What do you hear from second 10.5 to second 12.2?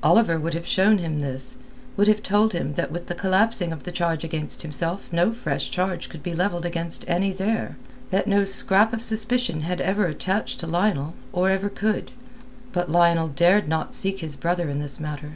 to Lionel, or ever could.